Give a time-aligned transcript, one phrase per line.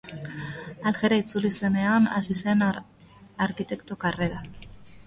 [0.91, 2.65] Aljer-era itzuli zenean hasi zuen
[3.49, 4.45] arkitekto karrera.